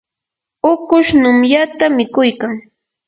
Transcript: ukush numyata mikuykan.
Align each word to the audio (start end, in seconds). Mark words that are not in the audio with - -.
ukush 0.71 1.09
numyata 1.21 1.85
mikuykan. 1.95 2.53